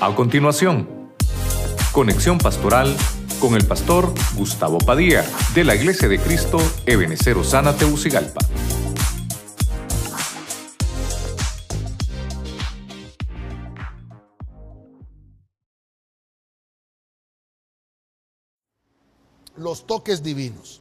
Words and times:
A 0.00 0.14
continuación, 0.14 0.88
conexión 1.90 2.38
pastoral 2.38 2.96
con 3.40 3.56
el 3.56 3.66
pastor 3.66 4.14
Gustavo 4.36 4.78
Padilla 4.78 5.24
de 5.56 5.64
la 5.64 5.74
Iglesia 5.74 6.06
de 6.06 6.20
Cristo 6.20 6.58
Ebenecer 6.86 7.36
Osana 7.36 7.76
Teucigalpa. 7.76 8.38
Los 19.56 19.84
toques 19.84 20.22
divinos. 20.22 20.80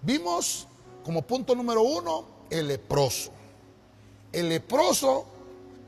Vimos 0.00 0.66
como 1.04 1.20
punto 1.20 1.54
número 1.54 1.82
uno 1.82 2.24
el 2.48 2.68
leproso. 2.68 3.30
El 4.32 4.48
leproso 4.48 5.26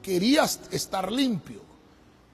quería 0.03 0.45
estar 0.45 1.11
limpio, 1.11 1.72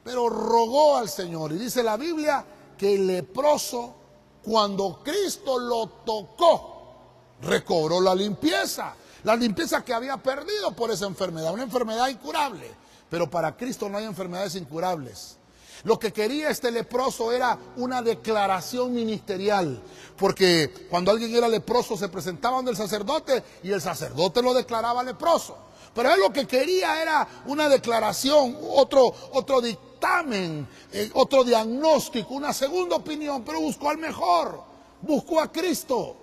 pero 0.08 0.30
rogó 0.30 0.96
al 0.96 1.06
Señor. 1.06 1.52
Y 1.52 1.58
dice 1.58 1.82
la 1.82 1.98
Biblia 1.98 2.42
que 2.78 2.94
el 2.94 3.06
leproso, 3.06 3.94
cuando 4.42 5.02
Cristo 5.04 5.58
lo 5.58 5.86
tocó, 6.06 7.36
recobró 7.42 8.00
la 8.00 8.14
limpieza. 8.14 8.94
La 9.24 9.36
limpieza 9.36 9.84
que 9.84 9.92
había 9.92 10.16
perdido 10.16 10.72
por 10.72 10.90
esa 10.90 11.04
enfermedad, 11.04 11.52
una 11.52 11.64
enfermedad 11.64 12.08
incurable. 12.08 12.70
Pero 13.10 13.28
para 13.28 13.54
Cristo 13.54 13.90
no 13.90 13.98
hay 13.98 14.06
enfermedades 14.06 14.54
incurables. 14.54 15.36
Lo 15.84 15.98
que 15.98 16.10
quería 16.10 16.48
este 16.48 16.70
leproso 16.70 17.30
era 17.30 17.58
una 17.77 18.00
declaración 18.00 18.94
ministerial, 18.94 19.82
porque 20.16 20.86
cuando 20.88 21.10
alguien 21.10 21.34
era 21.34 21.48
leproso 21.48 21.98
se 21.98 22.08
presentaba 22.08 22.56
donde 22.56 22.70
el 22.70 22.78
sacerdote 22.78 23.44
y 23.62 23.72
el 23.72 23.82
sacerdote 23.82 24.40
lo 24.40 24.54
declaraba 24.54 25.02
leproso. 25.02 25.67
Pero 25.95 26.12
él 26.12 26.20
lo 26.20 26.33
que 26.33 26.47
quería 26.47 27.02
era 27.02 27.27
una 27.47 27.69
declaración, 27.69 28.56
otro, 28.62 29.12
otro 29.33 29.61
dictamen, 29.61 30.67
eh, 30.92 31.11
otro 31.14 31.45
diagnóstico, 31.45 32.34
una 32.34 32.53
segunda 32.53 32.97
opinión, 32.97 33.42
pero 33.45 33.61
buscó 33.61 33.91
al 33.91 33.98
mejor, 33.98 34.62
buscó 35.03 35.41
a 35.41 35.50
Cristo. 35.50 36.17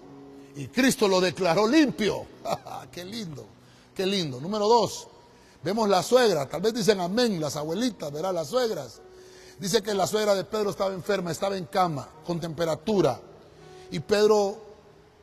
Y 0.55 0.67
Cristo 0.67 1.07
lo 1.07 1.19
declaró 1.19 1.67
limpio. 1.67 2.25
qué 2.91 3.03
lindo, 3.03 3.45
qué 3.93 4.05
lindo. 4.05 4.39
Número 4.39 4.67
dos, 4.67 5.07
vemos 5.63 5.89
la 5.89 6.01
suegra, 6.01 6.47
tal 6.47 6.61
vez 6.61 6.73
dicen 6.73 6.99
amén, 7.01 7.41
las 7.41 7.55
abuelitas, 7.55 8.11
verá, 8.11 8.31
las 8.31 8.47
suegras. 8.47 9.01
Dice 9.59 9.81
que 9.81 9.93
la 9.93 10.05
suegra 10.05 10.35
de 10.35 10.43
Pedro 10.43 10.69
estaba 10.69 10.93
enferma, 10.93 11.31
estaba 11.31 11.57
en 11.57 11.65
cama, 11.65 12.07
con 12.25 12.39
temperatura. 12.39 13.19
Y 13.91 13.99
Pedro 13.99 14.64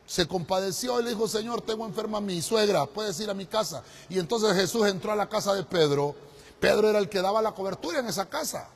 se 0.07 0.27
compadeció 0.27 1.01
y 1.01 1.05
le 1.05 1.11
dijo, 1.11 1.29
Señor, 1.29 1.63
tengo 1.63 1.87
enferma 1.87 2.19
a 2.19 2.21
mi 2.21 2.43
suegra, 2.43 2.87
puedes 2.87 3.19
ir 3.21 3.31
a 3.31 3.35
mi 3.35 3.47
casa. 3.47 3.83
Y 4.09 4.19
entonces 4.19 4.55
Jesús 4.55 4.87
entró 4.87 5.13
a 5.13 5.17
la 5.17 5.29
casa 5.29 5.55
de 5.55 5.63
Pedro. 5.63 6.15
Pedro 6.61 6.91
era 6.91 6.99
el 6.99 7.09
que 7.09 7.23
daba 7.23 7.43
la 7.43 7.53
cobertura 7.53 8.01
en 8.01 8.07
esa 8.07 8.29
casa. 8.29 8.69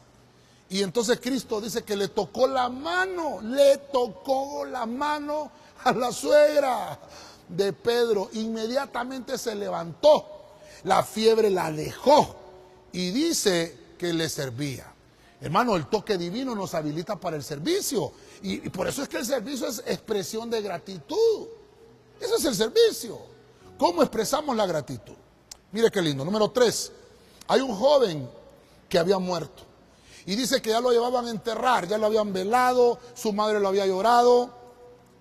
Y 0.68 0.82
entonces 0.82 1.20
Cristo 1.20 1.60
dice 1.60 1.84
que 1.84 1.96
le 1.96 2.08
tocó 2.08 2.48
la 2.48 2.68
mano, 2.68 3.40
le 3.42 3.78
tocó 3.92 4.64
la 4.64 4.86
mano 4.86 5.50
a 5.84 5.92
la 5.92 6.10
suegra 6.10 6.98
de 7.48 7.72
Pedro. 7.72 8.30
Inmediatamente 8.32 9.38
se 9.38 9.54
levantó, 9.54 10.26
la 10.84 11.04
fiebre 11.04 11.50
la 11.50 11.70
dejó 11.70 12.34
y 12.92 13.10
dice 13.10 13.78
que 13.98 14.12
le 14.12 14.28
servía. 14.28 14.95
Hermano, 15.40 15.76
el 15.76 15.86
toque 15.86 16.16
divino 16.16 16.54
nos 16.54 16.74
habilita 16.74 17.16
para 17.16 17.36
el 17.36 17.42
servicio. 17.42 18.12
Y, 18.42 18.68
por 18.70 18.88
eso 18.88 19.02
es 19.02 19.08
que 19.08 19.18
el 19.18 19.26
servicio 19.26 19.66
es 19.66 19.82
expresión 19.86 20.48
de 20.48 20.62
gratitud. 20.62 21.48
Ese 22.18 22.36
es 22.36 22.44
el 22.44 22.54
servicio. 22.54 23.18
¿Cómo 23.78 24.02
expresamos 24.02 24.56
la 24.56 24.66
gratitud? 24.66 25.14
Mire 25.72 25.90
qué 25.90 26.00
lindo. 26.00 26.24
Número 26.24 26.50
tres, 26.50 26.90
hay 27.48 27.60
un 27.60 27.74
joven 27.76 28.28
que 28.88 28.98
había 28.98 29.18
muerto. 29.18 29.62
Y 30.24 30.34
dice 30.34 30.62
que 30.62 30.70
ya 30.70 30.80
lo 30.80 30.90
llevaban 30.90 31.26
a 31.26 31.30
enterrar, 31.30 31.86
ya 31.86 31.98
lo 31.98 32.06
habían 32.06 32.32
velado, 32.32 32.98
su 33.14 33.32
madre 33.32 33.60
lo 33.60 33.68
había 33.68 33.86
llorado. 33.86 34.50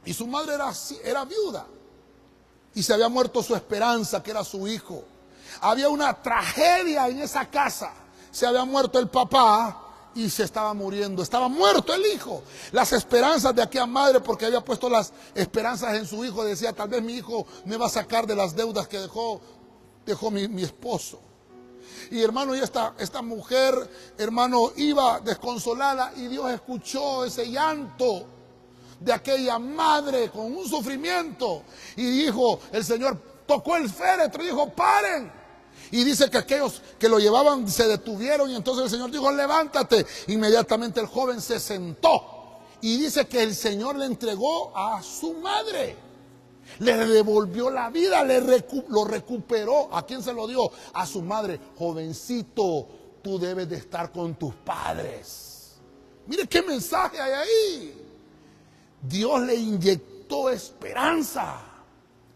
Y 0.05 0.13
su 0.13 0.27
madre 0.27 0.55
era, 0.55 0.71
era 1.03 1.25
viuda. 1.25 1.67
Y 2.73 2.83
se 2.83 2.93
había 2.93 3.09
muerto 3.09 3.43
su 3.43 3.53
esperanza, 3.53 4.23
que 4.23 4.31
era 4.31 4.43
su 4.43 4.67
hijo. 4.67 5.03
Había 5.61 5.89
una 5.89 6.13
tragedia 6.21 7.07
en 7.09 7.19
esa 7.19 7.49
casa. 7.49 7.93
Se 8.31 8.45
había 8.45 8.65
muerto 8.65 8.99
el 8.99 9.09
papá, 9.09 9.84
y 10.15 10.29
se 10.29 10.43
estaba 10.43 10.73
muriendo. 10.73 11.21
Estaba 11.21 11.47
muerto 11.47 11.93
el 11.93 12.05
hijo. 12.07 12.41
Las 12.71 12.93
esperanzas 12.93 13.53
de 13.53 13.61
aquella 13.61 13.85
madre, 13.85 14.21
porque 14.21 14.45
había 14.45 14.61
puesto 14.61 14.89
las 14.89 15.13
esperanzas 15.35 15.93
en 15.95 16.07
su 16.07 16.23
hijo, 16.25 16.43
decía, 16.43 16.73
tal 16.73 16.89
vez 16.89 17.03
mi 17.03 17.13
hijo 17.13 17.45
me 17.65 17.77
va 17.77 17.87
a 17.87 17.89
sacar 17.89 18.25
de 18.25 18.35
las 18.35 18.55
deudas 18.55 18.87
que 18.87 18.99
dejó, 18.99 19.41
dejó 20.05 20.31
mi, 20.31 20.63
esposo. 20.63 21.19
Y 22.09 22.21
hermano, 22.21 22.55
y 22.55 22.59
esta, 22.59 22.95
esta 22.97 23.21
mujer, 23.21 23.73
hermano, 24.17 24.71
iba 24.77 25.19
desconsolada 25.19 26.13
y 26.15 26.27
Dios 26.27 26.49
escuchó 26.51 27.25
ese 27.25 27.49
llanto 27.49 28.25
de 28.99 29.11
aquella 29.11 29.59
madre 29.59 30.29
con 30.29 30.55
un 30.55 30.67
sufrimiento. 30.67 31.63
Y 31.97 32.05
dijo, 32.05 32.59
el 32.71 32.85
Señor 32.85 33.19
tocó 33.45 33.75
el 33.75 33.89
féretro 33.89 34.41
y 34.43 34.47
dijo, 34.47 34.69
paren 34.69 35.44
y 35.91 36.03
dice 36.03 36.29
que 36.29 36.37
aquellos 36.37 36.81
que 36.97 37.09
lo 37.09 37.19
llevaban 37.19 37.67
se 37.69 37.87
detuvieron 37.87 38.49
y 38.49 38.55
entonces 38.55 38.85
el 38.85 38.89
Señor 38.89 39.11
dijo, 39.11 39.31
levántate. 39.31 40.05
Inmediatamente 40.27 40.99
el 40.99 41.07
joven 41.07 41.41
se 41.41 41.59
sentó. 41.59 42.59
Y 42.81 42.97
dice 42.97 43.27
que 43.27 43.43
el 43.43 43.55
Señor 43.55 43.95
le 43.95 44.05
entregó 44.05 44.75
a 44.75 45.01
su 45.01 45.33
madre. 45.35 45.95
Le 46.79 46.95
devolvió 46.97 47.69
la 47.69 47.89
vida, 47.89 48.23
le 48.23 48.41
lo 48.89 49.05
recuperó. 49.05 49.89
¿A 49.95 50.05
quién 50.05 50.21
se 50.21 50.33
lo 50.33 50.47
dio? 50.47 50.69
A 50.93 51.05
su 51.05 51.21
madre. 51.21 51.59
Jovencito, 51.77 52.87
tú 53.21 53.39
debes 53.39 53.69
de 53.69 53.77
estar 53.77 54.11
con 54.11 54.35
tus 54.35 54.53
padres. 54.55 55.75
Mire 56.27 56.47
qué 56.47 56.61
mensaje 56.61 57.21
hay 57.21 57.31
ahí. 57.31 58.01
Dios 59.01 59.41
le 59.41 59.55
inyectó 59.55 60.49
esperanza 60.49 61.61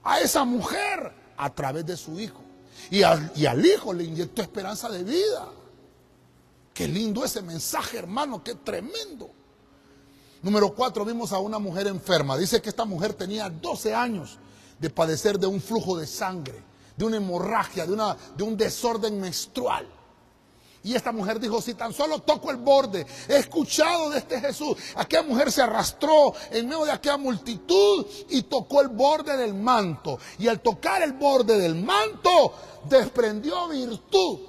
a 0.03 0.21
esa 0.21 0.45
mujer 0.45 1.11
a 1.35 1.53
través 1.53 1.85
de 1.85 1.97
su 1.97 2.19
hijo. 2.19 2.48
Y 2.90 3.03
al, 3.03 3.66
hijo 3.66 3.94
le 3.94 4.03
inyectó 4.03 4.41
esperanza 4.41 4.90
de 4.90 5.03
vida. 5.03 5.47
Qué 6.73 6.88
lindo 6.88 7.25
ese 7.25 7.41
mensaje, 7.41 7.97
hermano, 7.97 8.44
qué 8.44 8.56
tremendo. 8.56 9.29
Número 10.41 10.73
cuatro, 10.73 11.03
vimos 11.03 11.34
a 11.34 11.39
una 11.39 11.59
mujer 11.59 11.88
enferma. 11.88 12.38
Dice 12.38 12.62
que 12.62 12.69
esta 12.69 12.85
mujer 12.85 13.13
tenía 13.13 13.50
12 13.50 13.94
años 13.94 14.39
de 14.79 14.89
padecer 14.89 15.38
de 15.38 15.47
un 15.47 15.62
flujo 15.62 15.97
de 15.97 16.07
sangre, 16.07 16.63
de 16.95 17.06
una 17.06 17.18
hemorragia, 17.18 17.85
de, 17.85 17.94
una, 17.94 18.16
de 18.35 18.44
un 18.44 18.56
desorden 18.56 19.19
menstrual. 19.19 19.85
Y 20.81 20.95
esta 20.95 21.12
mujer 21.12 21.39
dijo, 21.39 21.62
si 21.62 21.73
tan 21.73 21.91
solo 21.91 22.19
toco 22.19 22.51
el 22.51 22.57
borde, 22.57 23.06
he 23.28 23.35
escuchado 23.35 24.09
de 24.12 24.19
este 24.19 24.39
Jesús. 24.39 24.78
Aquella 24.95 25.23
mujer 25.23 25.51
se 25.51 25.62
arrastró 25.62 26.34
en 26.51 26.69
medio 26.69 26.85
de 26.85 26.91
aquella 26.91 27.18
multitud 27.18 28.06
y 28.29 28.44
tocó 28.44 28.79
el 28.81 28.88
borde 28.88 29.35
del 29.35 29.53
manto. 29.53 30.18
Y 30.38 30.47
al 30.47 30.62
tocar 30.62 31.01
el 31.01 31.13
borde 31.13 31.57
del 31.57 31.75
manto, 31.75 32.53
desprendió 32.88 33.67
virtud. 33.67 34.40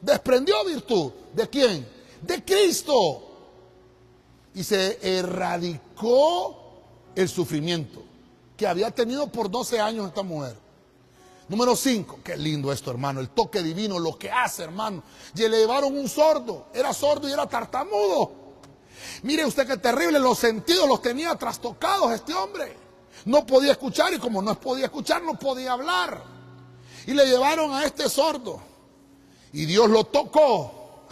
Desprendió 0.00 0.64
virtud. 0.64 1.12
¿De 1.32 1.48
quién? 1.48 1.86
De 2.22 2.44
Cristo. 2.44 3.26
Y 4.54 4.64
se 4.64 4.98
erradicó 5.18 6.60
el 7.14 7.28
sufrimiento 7.28 8.02
que 8.56 8.66
había 8.66 8.90
tenido 8.90 9.26
por 9.28 9.50
12 9.50 9.80
años 9.80 10.08
esta 10.08 10.22
mujer. 10.22 10.56
Número 11.48 11.74
5, 11.74 12.20
qué 12.22 12.36
lindo 12.36 12.70
esto, 12.70 12.92
hermano, 12.92 13.18
el 13.18 13.30
toque 13.30 13.62
divino, 13.62 13.98
lo 13.98 14.16
que 14.16 14.30
hace, 14.30 14.62
hermano. 14.62 15.02
Y 15.34 15.48
le 15.48 15.58
llevaron 15.58 15.96
un 15.96 16.08
sordo, 16.08 16.66
era 16.72 16.92
sordo 16.92 17.28
y 17.28 17.32
era 17.32 17.48
tartamudo. 17.48 18.30
Mire 19.22 19.44
usted 19.44 19.66
qué 19.66 19.76
terrible, 19.76 20.18
los 20.18 20.38
sentidos 20.38 20.86
los 20.86 21.02
tenía 21.02 21.34
trastocados 21.34 22.12
este 22.12 22.34
hombre. 22.34 22.76
No 23.24 23.44
podía 23.44 23.72
escuchar 23.72 24.12
y 24.14 24.18
como 24.18 24.40
no 24.40 24.58
podía 24.60 24.84
escuchar, 24.84 25.22
no 25.22 25.34
podía 25.38 25.72
hablar. 25.72 26.22
Y 27.06 27.14
le 27.14 27.26
llevaron 27.26 27.72
a 27.72 27.84
este 27.84 28.08
sordo. 28.08 28.60
Y 29.52 29.66
Dios 29.66 29.88
lo 29.88 30.04
tocó. 30.04 31.04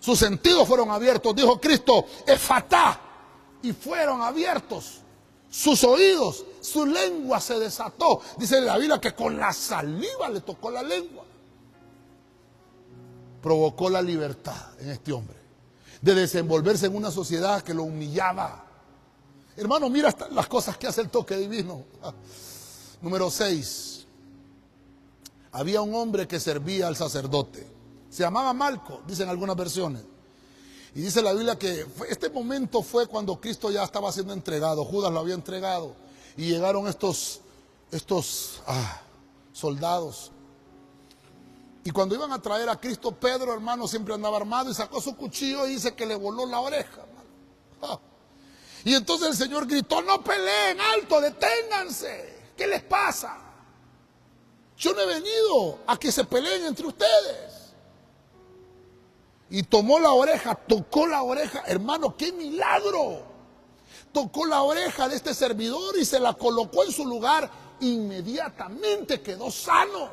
Sus 0.00 0.18
sentidos 0.18 0.66
fueron 0.66 0.90
abiertos. 0.90 1.34
Dijo 1.34 1.60
Cristo, 1.60 2.06
es 2.26 2.40
fatá. 2.40 3.00
Y 3.62 3.72
fueron 3.72 4.20
abiertos 4.20 5.02
sus 5.52 5.84
oídos, 5.84 6.46
su 6.62 6.86
lengua 6.86 7.38
se 7.38 7.58
desató. 7.58 8.22
Dice 8.38 8.58
la 8.62 8.78
Biblia 8.78 8.98
que 8.98 9.14
con 9.14 9.36
la 9.36 9.52
saliva 9.52 10.30
le 10.30 10.40
tocó 10.40 10.70
la 10.70 10.82
lengua. 10.82 11.24
Provocó 13.42 13.90
la 13.90 14.00
libertad 14.00 14.80
en 14.80 14.88
este 14.88 15.12
hombre 15.12 15.36
de 16.00 16.14
desenvolverse 16.14 16.86
en 16.86 16.96
una 16.96 17.10
sociedad 17.10 17.60
que 17.60 17.74
lo 17.74 17.82
humillaba. 17.82 18.64
Hermano, 19.54 19.90
mira 19.90 20.16
las 20.30 20.46
cosas 20.48 20.78
que 20.78 20.86
hace 20.86 21.02
el 21.02 21.10
toque 21.10 21.36
divino. 21.36 21.84
Número 23.02 23.30
6. 23.30 24.01
Había 25.52 25.82
un 25.82 25.94
hombre 25.94 26.26
que 26.26 26.40
servía 26.40 26.88
al 26.88 26.96
sacerdote. 26.96 27.66
Se 28.08 28.22
llamaba 28.22 28.52
Malco, 28.52 29.02
dicen 29.06 29.28
algunas 29.28 29.56
versiones. 29.56 30.02
Y 30.94 31.00
dice 31.00 31.22
la 31.22 31.32
Biblia 31.32 31.58
que 31.58 31.86
este 32.08 32.28
momento 32.28 32.82
fue 32.82 33.06
cuando 33.06 33.40
Cristo 33.40 33.70
ya 33.70 33.82
estaba 33.82 34.12
siendo 34.12 34.32
entregado, 34.32 34.84
Judas 34.84 35.12
lo 35.12 35.20
había 35.20 35.34
entregado, 35.34 35.94
y 36.36 36.48
llegaron 36.48 36.86
estos, 36.86 37.40
estos 37.90 38.60
ah, 38.66 39.00
soldados 39.52 40.30
Y 41.84 41.90
cuando 41.90 42.14
iban 42.14 42.32
a 42.32 42.40
traer 42.40 42.68
a 42.68 42.78
Cristo, 42.78 43.12
Pedro, 43.12 43.52
hermano, 43.52 43.88
siempre 43.88 44.14
andaba 44.14 44.36
armado 44.36 44.70
y 44.70 44.74
sacó 44.74 45.00
su 45.00 45.16
cuchillo 45.16 45.66
y 45.66 45.72
dice 45.72 45.94
que 45.94 46.06
le 46.06 46.14
voló 46.14 46.46
la 46.46 46.60
oreja. 46.60 47.02
Ah. 47.82 47.98
Y 48.84 48.94
entonces 48.94 49.28
el 49.28 49.36
Señor 49.36 49.66
gritó, 49.66 50.00
no 50.02 50.22
peleen, 50.22 50.80
alto, 50.80 51.20
deténganse. 51.20 52.52
¿Qué 52.56 52.66
les 52.66 52.82
pasa? 52.82 53.51
Yo 54.82 54.92
no 54.92 55.00
he 55.00 55.06
venido 55.06 55.78
a 55.86 55.96
que 55.96 56.10
se 56.10 56.24
peleen 56.24 56.66
entre 56.66 56.88
ustedes. 56.88 57.72
Y 59.48 59.62
tomó 59.62 60.00
la 60.00 60.10
oreja, 60.10 60.56
tocó 60.56 61.06
la 61.06 61.22
oreja. 61.22 61.62
Hermano, 61.68 62.16
qué 62.16 62.32
milagro. 62.32 63.22
Tocó 64.12 64.44
la 64.44 64.62
oreja 64.62 65.08
de 65.08 65.14
este 65.14 65.34
servidor 65.34 65.96
y 65.96 66.04
se 66.04 66.18
la 66.18 66.34
colocó 66.34 66.82
en 66.82 66.90
su 66.90 67.06
lugar. 67.06 67.48
Inmediatamente 67.78 69.22
quedó 69.22 69.52
sano. 69.52 70.10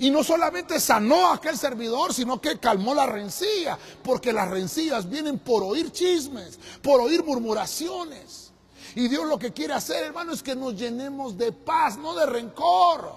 Y 0.00 0.10
no 0.10 0.24
solamente 0.24 0.80
sanó 0.80 1.28
a 1.28 1.34
aquel 1.34 1.56
servidor, 1.56 2.12
sino 2.12 2.40
que 2.40 2.58
calmó 2.58 2.96
la 2.96 3.06
rencilla, 3.06 3.78
porque 4.02 4.32
las 4.32 4.50
rencillas 4.50 5.08
vienen 5.08 5.38
por 5.38 5.62
oír 5.62 5.92
chismes, 5.92 6.58
por 6.82 7.00
oír 7.00 7.22
murmuraciones. 7.22 8.49
Y 8.94 9.08
Dios 9.08 9.26
lo 9.26 9.38
que 9.38 9.52
quiere 9.52 9.74
hacer, 9.74 10.04
hermano, 10.04 10.32
es 10.32 10.42
que 10.42 10.56
nos 10.56 10.74
llenemos 10.74 11.36
de 11.36 11.52
paz, 11.52 11.96
no 11.96 12.14
de 12.14 12.26
rencor, 12.26 13.12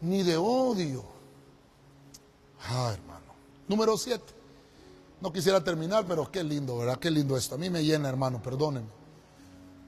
ni 0.00 0.22
de 0.22 0.36
odio. 0.36 1.04
Ah, 2.68 2.92
hermano. 2.92 3.34
Número 3.68 3.96
siete. 3.96 4.34
No 5.20 5.32
quisiera 5.32 5.62
terminar, 5.62 6.04
pero 6.06 6.30
qué 6.30 6.44
lindo, 6.44 6.76
¿verdad? 6.78 6.98
Qué 6.98 7.10
lindo 7.10 7.36
esto. 7.36 7.54
A 7.54 7.58
mí 7.58 7.70
me 7.70 7.82
llena, 7.84 8.08
hermano, 8.08 8.42
perdónenme. 8.42 8.88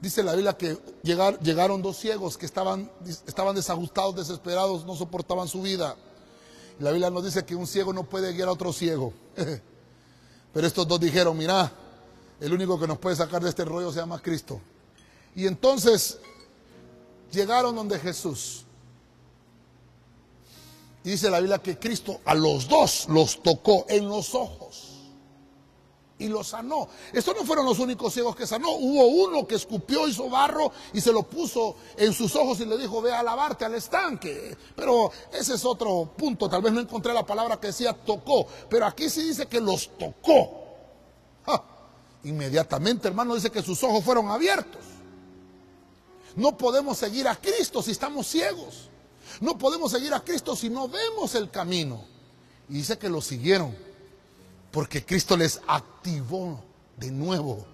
Dice 0.01 0.23
la 0.23 0.33
Biblia 0.33 0.57
que 0.57 0.77
llegaron 1.03 1.81
dos 1.81 1.97
ciegos 1.97 2.37
que 2.37 2.45
estaban, 2.45 2.89
estaban 3.27 3.53
desajustados, 3.55 4.15
desesperados, 4.15 4.85
no 4.85 4.95
soportaban 4.95 5.47
su 5.47 5.61
vida. 5.61 5.95
La 6.79 6.91
Biblia 6.91 7.09
nos 7.09 7.25
dice 7.25 7.43
que 7.43 7.53
un 7.53 7.67
ciego 7.67 7.91
no 7.91 8.03
puede 8.03 8.31
guiar 8.31 8.47
a 8.47 8.53
otro 8.53 8.71
ciego. 8.71 9.13
Pero 10.53 10.65
estos 10.65 10.87
dos 10.87 10.99
dijeron, 10.99 11.37
mira, 11.37 11.69
el 12.39 12.53
único 12.53 12.79
que 12.79 12.87
nos 12.87 12.97
puede 12.97 13.17
sacar 13.17 13.43
de 13.43 13.49
este 13.49 13.65
rollo 13.65 13.91
se 13.91 13.99
llama 13.99 14.21
Cristo. 14.21 14.61
Y 15.39 15.47
entonces 15.47 16.19
llegaron 17.31 17.73
donde 17.73 17.97
Jesús. 17.97 18.65
Y 21.01 21.11
dice 21.11 21.29
la 21.29 21.39
Biblia 21.39 21.59
que 21.59 21.79
Cristo 21.79 22.19
a 22.25 22.35
los 22.35 22.67
dos 22.67 23.07
los 23.07 23.41
tocó 23.41 23.85
en 23.87 24.09
los 24.09 24.35
ojos 24.35 24.97
y 26.17 26.27
lo 26.27 26.43
sanó. 26.43 26.89
Estos 27.13 27.37
no 27.37 27.45
fueron 27.45 27.65
los 27.65 27.79
únicos 27.79 28.13
ciegos 28.13 28.35
que 28.35 28.45
sanó. 28.45 28.69
Hubo 28.71 29.05
uno 29.05 29.47
que 29.47 29.55
escupió, 29.55 30.09
hizo 30.09 30.29
barro 30.29 30.73
y 30.91 30.99
se 30.99 31.13
lo 31.13 31.23
puso 31.23 31.77
en 31.95 32.11
sus 32.11 32.35
ojos 32.35 32.59
y 32.59 32.65
le 32.65 32.77
dijo, 32.77 33.01
ve 33.01 33.13
a 33.13 33.23
lavarte 33.23 33.63
al 33.63 33.75
estanque. 33.75 34.57
Pero 34.75 35.09
ese 35.31 35.53
es 35.53 35.63
otro 35.63 36.15
punto. 36.17 36.49
Tal 36.49 36.61
vez 36.61 36.73
no 36.73 36.81
encontré 36.81 37.13
la 37.13 37.25
palabra 37.25 37.57
que 37.61 37.67
decía 37.67 37.93
tocó. 37.93 38.45
Pero 38.69 38.85
aquí 38.85 39.09
sí 39.09 39.21
dice 39.21 39.45
que 39.45 39.61
los 39.61 39.89
tocó. 39.97 40.57
Inmediatamente, 42.25 43.07
hermano, 43.07 43.35
dice 43.35 43.49
que 43.49 43.61
sus 43.61 43.81
ojos 43.85 44.03
fueron 44.03 44.27
abiertos. 44.27 44.88
No 46.35 46.57
podemos 46.57 46.97
seguir 46.97 47.27
a 47.27 47.35
Cristo 47.35 47.81
si 47.81 47.91
estamos 47.91 48.27
ciegos. 48.27 48.89
No 49.41 49.57
podemos 49.57 49.91
seguir 49.91 50.13
a 50.13 50.23
Cristo 50.23 50.55
si 50.55 50.69
no 50.69 50.87
vemos 50.87 51.35
el 51.35 51.49
camino. 51.49 52.03
Y 52.67 52.73
dice 52.73 52.97
que 52.97 53.09
lo 53.09 53.21
siguieron 53.21 53.75
porque 54.71 55.05
Cristo 55.05 55.35
les 55.35 55.61
activó 55.67 56.63
de 56.97 57.11
nuevo 57.11 57.65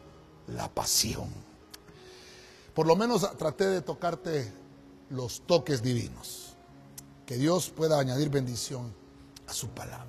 la 0.47 0.69
pasión. 0.69 1.29
Por 2.73 2.87
lo 2.87 2.95
menos 2.95 3.29
traté 3.37 3.67
de 3.67 3.81
tocarte 3.81 4.51
los 5.09 5.41
toques 5.41 5.81
divinos. 5.81 6.55
Que 7.25 7.37
Dios 7.37 7.69
pueda 7.69 7.99
añadir 7.99 8.29
bendición 8.29 8.93
a 9.47 9.53
su 9.53 9.69
palabra. 9.69 10.05